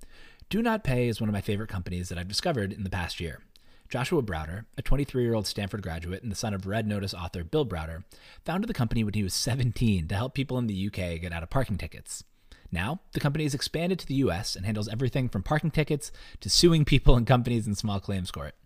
Do 0.51 0.61
Not 0.61 0.83
Pay 0.83 1.07
is 1.07 1.21
one 1.21 1.29
of 1.29 1.33
my 1.33 1.41
favorite 1.41 1.69
companies 1.69 2.09
that 2.09 2.19
I've 2.19 2.27
discovered 2.27 2.73
in 2.73 2.83
the 2.83 2.91
past 2.91 3.21
year. 3.21 3.43
Joshua 3.89 4.23
Browder, 4.25 4.65
a 4.77 4.83
23 4.83 5.23
year 5.23 5.35
old 5.35 5.47
Stanford 5.47 5.83
graduate 5.83 6.25
and 6.25 6.33
the 6.33 6.37
son 6.37 6.53
of 6.53 6.67
Red 6.67 6.85
Notice 6.85 7.15
author 7.15 7.45
Bill 7.45 7.65
Browder, 7.65 8.03
founded 8.45 8.67
the 8.67 8.75
company 8.75 9.05
when 9.05 9.15
he 9.15 9.23
was 9.23 9.35
17 9.35 10.09
to 10.09 10.15
help 10.17 10.35
people 10.35 10.59
in 10.59 10.67
the 10.67 10.87
UK 10.89 11.21
get 11.21 11.33
out 11.33 11.45
of 11.45 11.51
parking 11.51 11.79
tickets. 11.79 12.25
Now, 12.73 13.03
the 13.13 13.21
company 13.21 13.45
has 13.45 13.55
expanded 13.55 14.01
to 14.01 14.07
the 14.07 14.15
US 14.15 14.57
and 14.57 14.67
handles 14.67 14.89
everything 14.89 15.29
from 15.29 15.45
parking 15.45 15.71
tickets 15.71 16.11
to 16.41 16.51
suing 16.51 16.85
people 16.85 17.15
and 17.15 17.25
companies 17.25 17.69
in 17.69 17.77
small 17.77 18.01
claims 18.01 18.33
court. 18.33 18.57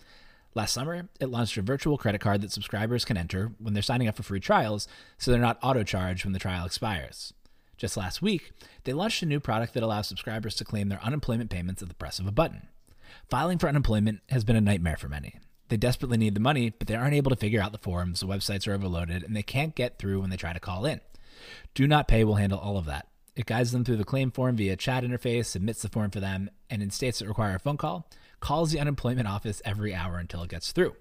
Last 0.55 0.75
summer, 0.75 1.09
it 1.19 1.31
launched 1.31 1.57
a 1.57 1.63
virtual 1.63 1.97
credit 1.97 2.21
card 2.21 2.43
that 2.43 2.53
subscribers 2.53 3.05
can 3.05 3.17
enter 3.17 3.53
when 3.59 3.73
they're 3.73 3.83
signing 3.83 4.09
up 4.09 4.17
for 4.17 4.23
free 4.23 4.41
trials 4.41 4.87
so 5.17 5.31
they're 5.31 5.41
not 5.41 5.59
auto 5.63 5.83
charged 5.83 6.25
when 6.25 6.35
the 6.35 6.39
trial 6.39 6.67
expires. 6.67 7.33
Just 7.79 7.97
last 7.97 8.21
week, 8.21 8.53
they 8.85 8.93
launched 8.93 9.23
a 9.23 9.27
new 9.27 9.41
product 9.41 9.73
that 9.75 9.83
allows 9.83 10.07
subscribers 10.07 10.55
to 10.57 10.65
claim 10.65 10.89
their 10.89 11.03
unemployment 11.03 11.51
payments 11.51 11.83
at 11.83 11.89
the 11.89 11.95
press 11.95 12.19
of 12.19 12.27
a 12.27 12.33
button. 12.33 12.69
Filing 13.31 13.59
for 13.59 13.69
unemployment 13.69 14.21
has 14.29 14.45
been 14.45 14.57
a 14.57 14.61
nightmare 14.61 14.97
for 14.97 15.09
many. 15.09 15.37
They 15.69 15.79
desperately 15.79 16.19
need 16.19 16.35
the 16.35 16.41
money, 16.41 16.69
but 16.69 16.87
they 16.87 16.95
aren't 16.95 17.15
able 17.15 17.31
to 17.31 17.37
figure 17.37 17.63
out 17.63 17.73
the 17.73 17.79
forms, 17.79 18.21
the 18.21 18.27
websites 18.27 18.69
are 18.69 18.75
overloaded, 18.75 19.23
and 19.23 19.35
they 19.35 19.43
can't 19.43 19.75
get 19.75 19.99
through 19.99 20.21
when 20.21 20.29
they 20.29 20.37
try 20.37 20.53
to 20.53 20.61
call 20.61 20.85
in. 20.85 21.01
Do 21.75 21.87
Not 21.87 22.09
Pay 22.09 22.25
will 22.25 22.35
handle 22.35 22.59
all 22.59 22.77
of 22.77 22.85
that. 22.85 23.09
It 23.35 23.47
guides 23.47 23.73
them 23.73 23.85
through 23.85 23.97
the 23.97 24.05
claim 24.05 24.31
form 24.31 24.57
via 24.57 24.77
chat 24.77 25.03
interface, 25.03 25.47
submits 25.47 25.81
the 25.81 25.89
form 25.89 26.11
for 26.11 26.21
them, 26.21 26.51
and 26.69 26.83
in 26.83 26.91
states 26.91 27.21
that 27.21 27.29
require 27.29 27.55
a 27.55 27.59
phone 27.59 27.79
call, 27.79 28.07
calls 28.43 28.71
the 28.71 28.81
unemployment 28.81 29.27
office 29.27 29.63
every 29.65 29.95
hour 29.95 30.19
until 30.19 30.43
it 30.43 30.51
gets 30.51 30.73
through. 30.73 30.95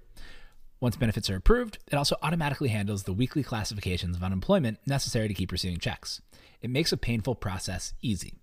Once 0.79 0.95
benefits 0.95 1.29
are 1.29 1.35
approved, 1.35 1.77
it 1.91 1.95
also 1.95 2.15
automatically 2.23 2.69
handles 2.69 3.03
the 3.03 3.13
weekly 3.13 3.43
classifications 3.43 4.15
of 4.15 4.23
unemployment 4.23 4.79
necessary 4.87 5.27
to 5.27 5.33
keep 5.33 5.51
receiving 5.51 5.77
checks. 5.77 6.21
It 6.61 6.69
makes 6.69 6.91
a 6.91 6.97
painful 6.97 7.35
process 7.35 7.93
easy. 8.01 8.35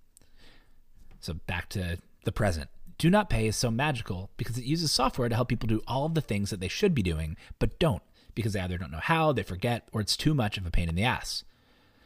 So 1.20 1.34
back 1.46 1.68
to 1.70 1.98
the 2.24 2.32
present. 2.32 2.68
Do 2.98 3.10
Not 3.10 3.30
Pay 3.30 3.46
is 3.46 3.56
so 3.56 3.70
magical 3.70 4.30
because 4.36 4.58
it 4.58 4.64
uses 4.64 4.92
software 4.92 5.28
to 5.28 5.34
help 5.34 5.48
people 5.48 5.68
do 5.68 5.82
all 5.86 6.04
of 6.04 6.14
the 6.14 6.20
things 6.20 6.50
that 6.50 6.60
they 6.60 6.68
should 6.68 6.94
be 6.94 7.02
doing, 7.02 7.36
but 7.58 7.78
don't 7.78 8.02
because 8.34 8.52
they 8.52 8.60
either 8.60 8.78
don't 8.78 8.92
know 8.92 9.00
how, 9.02 9.32
they 9.32 9.42
forget, 9.42 9.88
or 9.92 10.00
it's 10.00 10.16
too 10.16 10.34
much 10.34 10.58
of 10.58 10.66
a 10.66 10.70
pain 10.70 10.88
in 10.88 10.94
the 10.94 11.02
ass. 11.04 11.42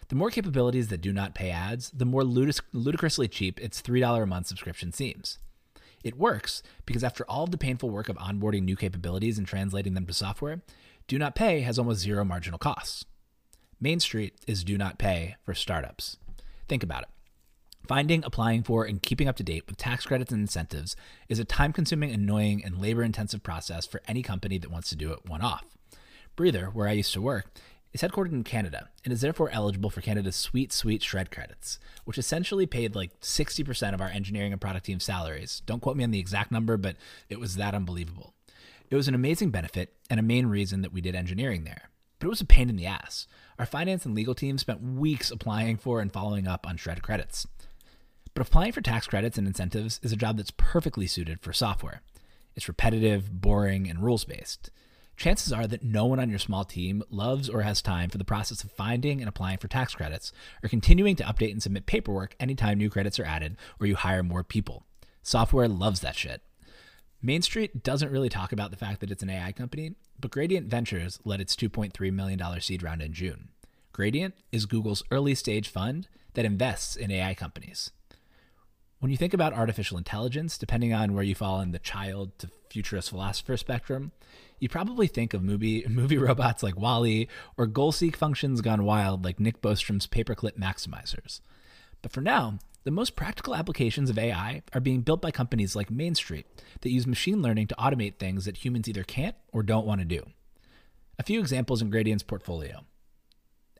The 0.09 0.15
more 0.15 0.31
capabilities 0.31 0.89
that 0.89 1.01
Do 1.01 1.13
Not 1.13 1.35
Pay 1.35 1.51
adds, 1.51 1.91
the 1.91 2.05
more 2.05 2.23
ludic- 2.23 2.61
ludicrously 2.73 3.29
cheap 3.29 3.61
its 3.61 3.83
$3 3.83 4.23
a 4.23 4.27
month 4.27 4.47
subscription 4.47 4.93
seems. 4.93 5.39
It 6.03 6.19
works 6.19 6.63
because 6.87 7.05
after 7.05 7.25
all 7.25 7.45
of 7.45 7.51
the 7.51 7.59
painful 7.59 7.91
work 7.91 8.09
of 8.09 8.17
onboarding 8.17 8.63
new 8.63 8.77
capabilities 8.77 9.39
and 9.39 9.47
translating 9.47 9.95
them 9.95 10.07
to 10.07 10.13
software, 10.13 10.63
Do 11.07 11.19
Not 11.19 11.35
Pay 11.35 11.61
has 11.61 11.79
almost 11.79 12.01
zero 12.01 12.25
marginal 12.25 12.59
costs. 12.59 13.05
Main 13.81 14.01
Street 14.01 14.35
is 14.47 14.65
Do 14.65 14.79
Not 14.79 14.99
Pay 14.99 15.37
for 15.45 15.55
startups. 15.55 16.17
Think 16.69 16.83
about 16.83 17.03
it. 17.03 17.09
Finding, 17.89 18.25
applying 18.25 18.63
for, 18.63 18.85
and 18.85 19.03
keeping 19.03 19.27
up 19.27 19.37
to 19.37 19.43
date 19.43 19.65
with 19.67 19.77
tax 19.77 20.07
credits 20.07 20.31
and 20.31 20.43
incentives 20.43 20.95
is 21.29 21.41
a 21.41 21.45
time 21.45 21.73
consuming, 21.73 22.13
annoying, 22.13 22.65
and 22.65 22.81
labor 22.81 23.03
intensive 23.03 23.43
process 23.43 23.87
for 23.87 24.01
any 24.07 24.23
company 24.23 24.57
that 24.59 24.71
wants 24.71 24.89
to 24.91 24.97
do 24.97 25.13
it 25.13 25.29
one 25.29 25.43
off. 25.43 25.65
Breather, 26.37 26.67
where 26.67 26.89
I 26.89 26.93
used 26.93 27.13
to 27.15 27.21
work, 27.21 27.53
is 27.93 28.01
headquartered 28.01 28.33
in 28.33 28.45
Canada 28.45 28.89
and 29.05 29.13
is 29.13 29.21
therefore 29.21 29.51
eligible 29.51 29.91
for 29.91 30.01
Canada's 30.01 30.37
sweet, 30.37 30.73
sweet 30.73 31.03
SR&ED 31.03 31.31
credits, 31.31 31.79
which 32.05 32.19
essentially 32.19 32.67
paid 32.67 32.95
like 32.95 33.19
60% 33.21 33.95
of 33.95 34.01
our 34.01 34.09
engineering 34.09 34.53
and 34.53 34.61
product 34.61 34.87
team 34.87 35.01
salaries. 35.01 35.63
Don't 35.67 35.81
quote 35.81 35.97
me 35.97 36.05
on 36.05 36.11
the 36.11 36.19
exact 36.19 36.51
number, 36.51 36.77
but 36.77 36.97
it 37.29 37.39
was 37.39 37.57
that 37.57 37.75
unbelievable. 37.75 38.35
It 38.91 38.97
was 38.97 39.09
an 39.09 39.15
amazing 39.15 39.51
benefit 39.51 39.95
and 40.11 40.19
a 40.19 40.23
main 40.23 40.47
reason 40.47 40.83
that 40.83 40.93
we 40.93 41.01
did 41.01 41.15
engineering 41.15 41.65
there. 41.65 41.91
But 42.19 42.27
it 42.27 42.31
was 42.31 42.41
a 42.41 42.47
pain 42.47 42.71
in 42.71 42.77
the 42.77 42.87
ass. 42.87 43.27
Our 43.59 43.67
finance 43.67 44.07
and 44.07 44.15
legal 44.15 44.35
team 44.35 44.57
spent 44.57 44.83
weeks 44.83 45.31
applying 45.31 45.77
for 45.77 46.01
and 46.01 46.13
following 46.13 46.47
up 46.47 46.67
on 46.67 46.79
SR&ED 46.79 47.03
credits. 47.03 47.47
But 48.35 48.47
applying 48.47 48.73
for 48.73 48.81
tax 48.81 49.07
credits 49.07 49.37
and 49.37 49.47
incentives 49.47 50.01
is 50.03 50.13
a 50.13 50.17
job 50.17 50.37
that's 50.37 50.53
perfectly 50.53 51.07
suited 51.07 51.41
for 51.41 51.53
software. 51.53 52.03
It's 52.55 52.69
repetitive, 52.69 53.41
boring, 53.41 53.89
and 53.89 54.03
rules 54.03 54.25
based 54.25 54.71
chances 55.17 55.53
are 55.53 55.67
that 55.67 55.83
no 55.83 56.07
one 56.07 56.19
on 56.19 56.31
your 56.31 56.39
small 56.39 56.65
team 56.65 57.03
loves 57.11 57.49
or 57.49 57.63
has 57.63 57.83
time 57.83 58.11
for 58.11 58.19
the 58.19 58.25
process 58.25 58.65
of 58.65 58.73
finding 58.73 59.21
and 59.21 59.29
applying 59.29 59.59
for 59.59 59.69
tax 59.69 59.95
credits 59.95 60.33
or 60.63 60.69
continuing 60.69 61.17
to 61.17 61.25
update 61.25 61.53
and 61.53 61.63
submit 61.63 61.87
paperwork 61.87 62.35
anytime 62.41 62.79
new 62.79 62.91
credits 62.91 63.19
are 63.19 63.25
added 63.25 63.57
or 63.81 63.87
you 63.87 63.97
hire 63.97 64.23
more 64.23 64.45
people. 64.45 64.85
Software 65.23 65.69
loves 65.69 66.01
that 66.01 66.17
shit. 66.17 66.43
Main 67.21 67.43
Street 67.43 67.85
doesn't 67.85 68.11
really 68.11 68.29
talk 68.29 68.53
about 68.53 68.73
the 68.73 68.77
fact 68.77 69.01
that 69.01 69.11
it's 69.11 69.23
an 69.23 69.31
AI 69.31 69.53
company, 69.53 69.95
but 70.19 70.33
Gradient 70.33 70.67
Ventures 70.67 71.21
led 71.25 71.41
its 71.41 71.55
$2.3 71.55 72.13
million 72.13 72.61
seed 72.61 72.83
round 72.83 73.01
in 73.01 73.13
June. 73.13 73.51
Gradient 73.93 74.35
is 74.51 74.67
Google's 74.67 75.05
early 75.11 75.35
stage 75.35 75.69
fund 75.69 76.09
that 76.35 76.45
invests 76.45 76.97
in 76.97 77.11
AI 77.11 77.35
companies. 77.35 77.93
When 79.03 79.11
you 79.11 79.17
think 79.17 79.35
about 79.35 79.53
artificial 79.53 79.99
intelligence, 79.99 80.57
depending 80.57 80.95
on 80.95 81.13
where 81.13 81.25
you 81.25 81.35
fall 81.35 81.61
in 81.61 81.73
the 81.73 81.81
child 81.81 82.39
to 82.39 82.49
futurist 82.71 83.11
philosopher 83.11 83.57
spectrum, 83.57 84.13
you 84.61 84.69
probably 84.69 85.09
think 85.09 85.35
of 85.35 85.43
movie 85.43 85.85
movie 85.89 86.19
robots 86.19 86.63
like 86.63 86.77
WALL-E 86.77 87.27
or 87.57 87.67
goal-seek 87.67 88.17
functions 88.17 88.61
gone 88.61 88.85
wild 88.85 89.25
like 89.25 89.41
Nick 89.41 89.61
Bostrom's 89.61 90.07
paperclip 90.07 90.53
maximizers. 90.53 91.41
But 92.01 92.13
for 92.13 92.21
now, 92.21 92.61
the 92.85 92.93
most 92.93 93.17
practical 93.17 93.57
applications 93.57 94.09
of 94.09 94.21
AI 94.21 94.63
are 94.73 94.81
being 94.81 95.01
built 95.01 95.21
by 95.21 95.33
companies 95.33 95.75
like 95.75 95.91
Main 95.91 96.15
Street 96.15 96.47
that 96.83 96.93
use 96.93 97.05
machine 97.05 97.43
learning 97.43 97.67
to 97.67 97.77
automate 97.81 98.21
things 98.21 98.45
that 98.45 98.65
humans 98.65 98.89
either 98.89 99.03
can't 99.03 99.35
or 99.53 99.65
don't 99.65 99.85
want 99.85 100.01
to 100.01 100.05
do. 100.05 100.23
A 101.19 101.25
few 101.25 101.41
examples 101.41 101.83
in 101.83 101.91
Gradient's 101.91 102.23
portfolio. 102.23 102.85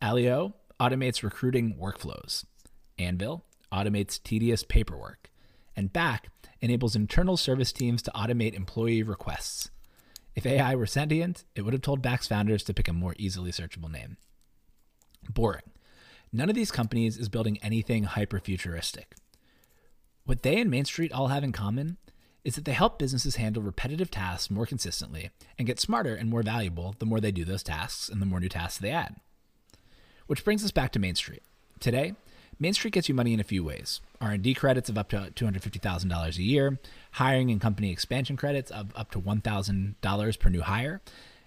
Alio 0.03 0.55
automates 0.81 1.23
recruiting 1.23 1.77
workflows. 1.81 2.45
Anvil 2.99 3.45
automates 3.73 4.23
tedious 4.23 4.63
paperwork. 4.63 5.31
And 5.77 5.93
Back 5.93 6.29
enables 6.61 6.95
internal 6.95 7.37
service 7.37 7.73
teams 7.73 8.03
to 8.03 8.11
automate 8.13 8.55
employee 8.55 9.03
requests. 9.03 9.71
If 10.35 10.47
AI 10.47 10.75
were 10.75 10.87
sentient, 10.87 11.45
it 11.55 11.63
would 11.63 11.73
have 11.75 11.83
told 11.83 12.03
Back's 12.03 12.29
founders 12.29 12.63
to 12.65 12.75
pick 12.75 12.89
a 12.89 12.93
more 12.93 13.15
easily 13.19 13.51
searchable 13.51 13.91
name. 13.91 14.17
Boring. 15.29 15.63
None 16.33 16.49
of 16.49 16.55
these 16.55 16.71
companies 16.71 17.19
is 17.19 17.29
building 17.29 17.59
anything 17.63 18.05
hyper 18.05 18.41
futuristic. 18.41 19.15
What 20.25 20.43
they 20.43 20.61
and 20.61 20.71
Main 20.71 20.85
Street 20.85 21.13
all 21.13 21.29
have 21.29 21.45
in 21.45 21.53
common 21.53 21.99
is 22.45 22.55
that 22.55 22.65
they 22.65 22.73
help 22.73 22.99
businesses 22.99 23.37
handle 23.37 23.63
repetitive 23.63 24.11
tasks 24.11 24.51
more 24.51 24.67
consistently 24.67 25.31
and 25.59 25.67
get 25.67 25.79
smarter 25.79 26.15
and 26.15 26.31
more 26.31 26.43
valuable 26.43 26.95
the 26.99 27.07
more 27.07 27.21
they 27.21 27.33
do 27.33 27.45
those 27.45 27.63
tasks 27.63 28.09
and 28.09 28.21
the 28.21 28.27
more 28.27 28.41
new 28.41 28.49
tasks 28.49 28.79
they 28.79 28.91
add. 28.91 29.17
Which 30.27 30.45
brings 30.45 30.65
us 30.65 30.71
back 30.71 30.93
to 30.93 30.99
Main 30.99 31.15
Street. 31.15 31.43
Today, 31.81 32.15
Main 32.63 32.75
Street 32.75 32.95
gets 32.95 33.09
you 33.09 33.15
money 33.17 33.35
in 33.35 33.41
a 33.41 33.45
few 33.45 33.65
ways. 33.65 34.01
R&D 34.21 34.55
credits 34.55 34.89
of 34.89 34.97
up 34.97 35.09
to 35.09 35.33
$250,000 35.35 36.39
a 36.39 36.43
year, 36.45 36.79
hiring 37.11 37.51
and 37.51 37.61
company 37.61 37.91
expansion 37.91 38.37
credits 38.37 38.71
of 38.71 38.93
up 38.95 39.11
to 39.11 39.21
$1,000 39.21 40.39
per 40.39 40.49
new 40.49 40.63
hire, 40.63 41.01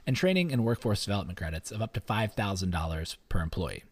and 0.05 0.17
training 0.17 0.51
and 0.51 0.65
workforce 0.65 1.05
development 1.05 1.37
credits 1.37 1.71
of 1.71 1.81
up 1.81 1.93
to 1.93 2.01
$5,000 2.01 3.15
per 3.29 3.39
employee. 3.39 3.85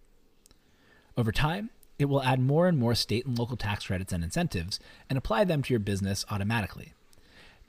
Over 1.16 1.32
time, 1.32 1.70
it 1.98 2.06
will 2.10 2.22
add 2.22 2.42
more 2.42 2.68
and 2.68 2.78
more 2.78 2.94
state 2.94 3.26
and 3.26 3.40
local 3.40 3.56
tax 3.56 3.88
credits 3.88 4.12
and 4.12 4.22
incentives 4.22 4.82
and 5.10 5.18
apply 5.18 5.46
them 5.46 5.64
to 5.64 5.74
your 5.74 5.80
business 5.80 6.26
automatically. 6.30 6.92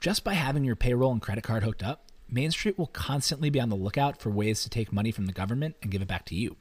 Just 0.01 0.25
by 0.25 0.33
having 0.33 0.65
your 0.65 0.75
payroll 0.75 1.13
and 1.13 1.21
credit 1.21 1.45
card 1.45 1.63
hooked 1.63 1.81
up, 1.81 2.11
Main 2.29 2.51
Street 2.51 2.77
will 2.77 2.87
constantly 2.87 3.49
be 3.49 3.61
on 3.61 3.69
the 3.69 3.77
lookout 3.77 4.19
for 4.19 4.31
ways 4.31 4.63
to 4.63 4.69
take 4.69 4.91
money 4.91 5.11
from 5.11 5.27
the 5.27 5.31
government 5.31 5.77
and 5.81 5.91
give 5.91 6.01
it 6.01 6.09
back 6.09 6.25
to 6.25 6.35
you. 6.35 6.57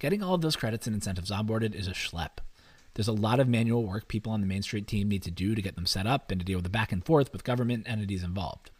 Getting 0.00 0.22
all 0.22 0.34
of 0.34 0.40
those 0.40 0.56
credits 0.56 0.86
and 0.86 0.94
incentives 0.94 1.30
onboarded 1.30 1.74
is 1.74 1.86
a 1.86 1.92
schlep. 1.92 2.38
There's 2.94 3.06
a 3.06 3.12
lot 3.12 3.38
of 3.38 3.46
manual 3.46 3.84
work 3.84 4.08
people 4.08 4.32
on 4.32 4.40
the 4.40 4.46
Main 4.46 4.62
Street 4.62 4.86
team 4.86 5.08
need 5.08 5.22
to 5.24 5.30
do 5.30 5.54
to 5.54 5.60
get 5.60 5.76
them 5.76 5.84
set 5.84 6.06
up 6.06 6.30
and 6.30 6.40
to 6.40 6.44
deal 6.44 6.56
with 6.56 6.64
the 6.64 6.70
back 6.70 6.90
and 6.90 7.04
forth 7.04 7.30
with 7.32 7.44
government 7.44 7.86
entities 7.86 8.24
involved. 8.24 8.70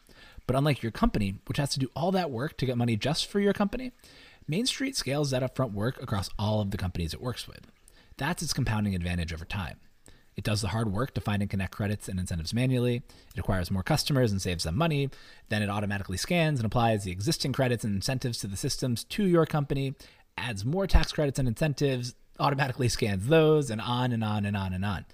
But 0.47 0.57
unlike 0.57 0.83
your 0.83 0.91
company, 0.91 1.37
which 1.47 1.59
has 1.59 1.71
to 1.71 1.79
do 1.79 1.91
all 1.95 2.11
that 2.13 2.31
work 2.31 2.57
to 2.57 2.67
get 2.67 2.79
money 2.79 2.97
just 2.97 3.27
for 3.27 3.39
your 3.39 3.53
company, 3.53 3.93
Main 4.49 4.65
Street 4.65 4.97
scales 4.97 5.31
that 5.31 5.43
upfront 5.43 5.75
work 5.75 6.03
across 6.03 6.31
all 6.39 6.63
of 6.63 6.71
the 6.71 6.79
companies 6.79 7.13
it 7.13 7.21
works 7.21 7.47
with. 7.47 7.67
That's 8.17 8.43
its 8.43 8.55
compounding 8.55 8.95
advantage 8.95 9.33
over 9.33 9.45
time. 9.45 9.77
It 10.37 10.45
does 10.45 10.63
the 10.63 10.69
hard 10.69 10.91
work 10.91 11.13
to 11.15 11.21
find 11.21 11.43
and 11.43 11.51
connect 11.51 11.73
credits 11.73 12.09
and 12.09 12.19
incentives 12.19 12.55
manually. 12.55 13.03
It 13.35 13.39
acquires 13.39 13.71
more 13.71 13.83
customers 13.83 14.33
and 14.33 14.41
saves 14.41 14.65
them 14.65 14.77
money. 14.77 15.11
Then 15.51 15.63
it 15.63 15.69
automatically 15.69 16.17
scans 16.17 16.59
and 16.59 16.67
applies 16.67 17.05
the 17.05 17.11
existing 17.11 17.53
credits 17.53 17.85
and 17.85 17.95
incentives 17.95 18.39
to 18.39 18.47
the 18.47 18.57
systems 18.57 19.05
to 19.05 19.25
your 19.27 19.45
company 19.45 19.95
adds 20.37 20.65
more 20.65 20.87
tax 20.87 21.13
credits 21.13 21.39
and 21.39 21.49
incentives, 21.49 22.15
automatically 22.39 22.89
scans 22.89 23.27
those, 23.27 23.71
and 23.71 23.81
on 23.81 24.13
and 24.13 24.25
on 24.25 24.45
and 24.45 24.57
on 24.57 24.73
and 24.73 24.85
on. 24.85 25.05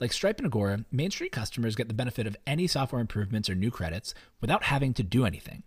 Like 0.00 0.12
Stripe 0.12 0.38
and 0.38 0.46
Agora, 0.46 0.84
Main 0.90 1.10
Street 1.10 1.32
customers 1.32 1.76
get 1.76 1.88
the 1.88 1.94
benefit 1.94 2.26
of 2.26 2.36
any 2.46 2.66
software 2.66 3.00
improvements 3.00 3.48
or 3.48 3.54
new 3.54 3.70
credits 3.70 4.14
without 4.40 4.64
having 4.64 4.94
to 4.94 5.02
do 5.02 5.24
anything. 5.24 5.62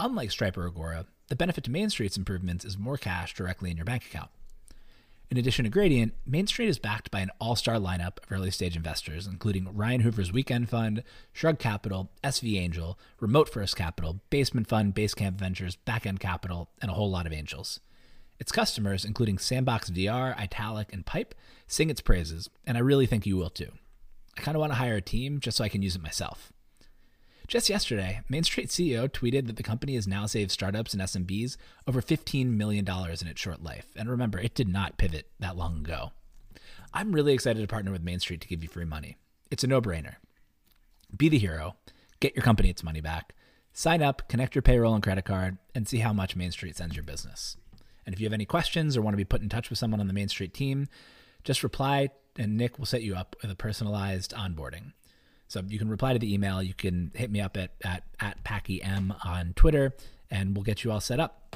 Unlike 0.00 0.32
Stripe 0.32 0.56
or 0.56 0.66
Agora, 0.66 1.06
the 1.28 1.36
benefit 1.36 1.64
to 1.64 1.70
Main 1.70 1.90
Street's 1.90 2.16
improvements 2.16 2.64
is 2.64 2.78
more 2.78 2.96
cash 2.96 3.34
directly 3.34 3.70
in 3.70 3.76
your 3.76 3.84
bank 3.86 4.04
account. 4.04 4.30
In 5.30 5.36
addition 5.36 5.64
to 5.64 5.70
Gradient, 5.70 6.14
Main 6.26 6.46
Street 6.46 6.70
is 6.70 6.78
backed 6.78 7.10
by 7.10 7.20
an 7.20 7.30
all 7.38 7.54
star 7.54 7.76
lineup 7.76 8.18
of 8.18 8.32
early 8.32 8.50
stage 8.50 8.76
investors, 8.76 9.26
including 9.26 9.76
Ryan 9.76 10.00
Hoover's 10.00 10.32
Weekend 10.32 10.70
Fund, 10.70 11.02
Shrug 11.34 11.58
Capital, 11.58 12.10
SV 12.24 12.58
Angel, 12.58 12.98
Remote 13.20 13.50
First 13.50 13.76
Capital, 13.76 14.20
Basement 14.30 14.68
Fund, 14.68 14.94
Basecamp 14.94 15.34
Ventures, 15.34 15.76
Backend 15.86 16.18
Capital, 16.18 16.70
and 16.80 16.90
a 16.90 16.94
whole 16.94 17.10
lot 17.10 17.26
of 17.26 17.32
angels. 17.34 17.78
Its 18.38 18.52
customers, 18.52 19.04
including 19.04 19.38
Sandbox 19.38 19.90
VR, 19.90 20.36
Italic, 20.36 20.92
and 20.92 21.04
Pipe, 21.04 21.34
sing 21.66 21.90
its 21.90 22.00
praises, 22.00 22.48
and 22.66 22.76
I 22.76 22.80
really 22.80 23.06
think 23.06 23.26
you 23.26 23.36
will 23.36 23.50
too. 23.50 23.72
I 24.36 24.40
kind 24.40 24.56
of 24.56 24.60
want 24.60 24.72
to 24.72 24.78
hire 24.78 24.96
a 24.96 25.00
team 25.00 25.40
just 25.40 25.56
so 25.56 25.64
I 25.64 25.68
can 25.68 25.82
use 25.82 25.96
it 25.96 26.02
myself. 26.02 26.52
Just 27.48 27.70
yesterday, 27.70 28.20
Main 28.28 28.44
Street 28.44 28.68
CEO 28.68 29.08
tweeted 29.08 29.46
that 29.46 29.56
the 29.56 29.62
company 29.62 29.94
has 29.94 30.06
now 30.06 30.26
saved 30.26 30.50
startups 30.50 30.92
and 30.92 31.02
SMBs 31.02 31.56
over 31.86 32.02
$15 32.02 32.46
million 32.46 32.86
in 32.86 33.26
its 33.26 33.40
short 33.40 33.62
life. 33.62 33.86
And 33.96 34.10
remember, 34.10 34.38
it 34.38 34.54
did 34.54 34.68
not 34.68 34.98
pivot 34.98 35.30
that 35.40 35.56
long 35.56 35.78
ago. 35.78 36.12
I'm 36.92 37.12
really 37.12 37.32
excited 37.32 37.60
to 37.62 37.66
partner 37.66 37.90
with 37.90 38.02
Main 38.02 38.20
Street 38.20 38.42
to 38.42 38.48
give 38.48 38.62
you 38.62 38.68
free 38.68 38.84
money. 38.84 39.16
It's 39.50 39.64
a 39.64 39.66
no 39.66 39.80
brainer. 39.80 40.16
Be 41.16 41.30
the 41.30 41.38
hero, 41.38 41.76
get 42.20 42.36
your 42.36 42.42
company 42.42 42.68
its 42.68 42.84
money 42.84 43.00
back, 43.00 43.34
sign 43.72 44.02
up, 44.02 44.28
connect 44.28 44.54
your 44.54 44.62
payroll 44.62 44.94
and 44.94 45.02
credit 45.02 45.24
card, 45.24 45.56
and 45.74 45.88
see 45.88 45.98
how 45.98 46.12
much 46.12 46.36
Main 46.36 46.50
Street 46.52 46.76
sends 46.76 46.96
your 46.96 47.04
business. 47.04 47.56
And 48.08 48.14
if 48.14 48.20
you 48.22 48.24
have 48.24 48.32
any 48.32 48.46
questions 48.46 48.96
or 48.96 49.02
want 49.02 49.12
to 49.12 49.18
be 49.18 49.26
put 49.26 49.42
in 49.42 49.50
touch 49.50 49.68
with 49.68 49.78
someone 49.78 50.00
on 50.00 50.06
the 50.06 50.14
Main 50.14 50.28
Street 50.28 50.54
team, 50.54 50.88
just 51.44 51.62
reply 51.62 52.08
and 52.38 52.56
Nick 52.56 52.78
will 52.78 52.86
set 52.86 53.02
you 53.02 53.14
up 53.14 53.36
with 53.42 53.50
a 53.50 53.54
personalized 53.54 54.32
onboarding. 54.32 54.94
So 55.46 55.62
you 55.68 55.78
can 55.78 55.90
reply 55.90 56.14
to 56.14 56.18
the 56.18 56.32
email. 56.32 56.62
You 56.62 56.72
can 56.72 57.12
hit 57.14 57.30
me 57.30 57.42
up 57.42 57.58
at, 57.58 57.72
at, 57.84 58.04
at 58.18 58.42
PackyM 58.44 59.14
on 59.26 59.52
Twitter 59.56 59.92
and 60.30 60.56
we'll 60.56 60.64
get 60.64 60.84
you 60.84 60.90
all 60.90 61.02
set 61.02 61.20
up. 61.20 61.54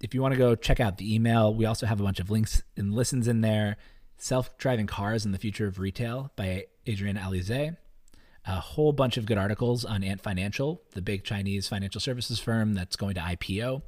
If 0.00 0.14
you 0.14 0.20
want 0.20 0.34
to 0.34 0.38
go 0.38 0.56
check 0.56 0.80
out 0.80 0.98
the 0.98 1.14
email, 1.14 1.54
we 1.54 1.64
also 1.64 1.86
have 1.86 2.00
a 2.00 2.02
bunch 2.02 2.18
of 2.18 2.28
links 2.28 2.64
and 2.76 2.92
listens 2.92 3.28
in 3.28 3.40
there. 3.40 3.76
Self 4.16 4.58
Driving 4.58 4.88
Cars 4.88 5.24
and 5.24 5.32
the 5.32 5.38
Future 5.38 5.68
of 5.68 5.78
Retail 5.78 6.32
by 6.34 6.64
Adrian 6.86 7.18
Alize. 7.18 7.76
A 8.46 8.60
whole 8.60 8.92
bunch 8.92 9.16
of 9.16 9.26
good 9.26 9.38
articles 9.38 9.84
on 9.84 10.02
Ant 10.02 10.20
Financial, 10.20 10.82
the 10.94 11.02
big 11.02 11.22
Chinese 11.22 11.68
financial 11.68 12.00
services 12.00 12.40
firm 12.40 12.74
that's 12.74 12.96
going 12.96 13.14
to 13.14 13.20
IPO. 13.20 13.82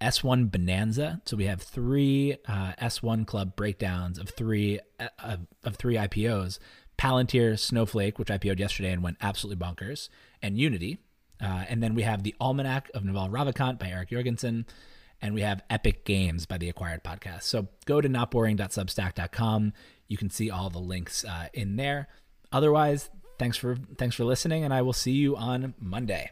S1 0.00 0.50
Bonanza. 0.50 1.20
So 1.24 1.36
we 1.36 1.44
have 1.44 1.62
three 1.62 2.36
uh, 2.46 2.72
S1 2.80 3.26
Club 3.26 3.56
breakdowns 3.56 4.18
of 4.18 4.30
three 4.30 4.80
uh, 4.98 5.36
of 5.64 5.76
three 5.76 5.96
IPOs: 5.96 6.58
Palantir, 6.98 7.58
Snowflake, 7.58 8.18
which 8.18 8.28
IPO'd 8.28 8.58
yesterday 8.60 8.92
and 8.92 9.02
went 9.02 9.18
absolutely 9.20 9.64
bonkers, 9.64 10.08
and 10.42 10.58
Unity. 10.58 10.98
Uh, 11.42 11.64
and 11.68 11.82
then 11.82 11.94
we 11.94 12.02
have 12.02 12.22
the 12.22 12.34
Almanac 12.40 12.90
of 12.94 13.04
Naval 13.04 13.28
Ravikant 13.28 13.78
by 13.78 13.88
Eric 13.88 14.10
Jorgensen, 14.10 14.66
and 15.22 15.34
we 15.34 15.40
have 15.40 15.62
Epic 15.70 16.04
Games 16.04 16.44
by 16.46 16.58
the 16.58 16.68
Acquired 16.68 17.02
Podcast. 17.02 17.44
So 17.44 17.68
go 17.86 18.00
to 18.00 18.08
notboring.substack.com. 18.08 19.72
You 20.08 20.16
can 20.16 20.30
see 20.30 20.50
all 20.50 20.70
the 20.70 20.78
links 20.78 21.24
uh, 21.24 21.48
in 21.54 21.76
there. 21.76 22.08
Otherwise, 22.52 23.10
thanks 23.38 23.56
for 23.56 23.76
thanks 23.96 24.16
for 24.16 24.24
listening, 24.24 24.64
and 24.64 24.74
I 24.74 24.82
will 24.82 24.92
see 24.92 25.12
you 25.12 25.36
on 25.36 25.74
Monday. 25.78 26.30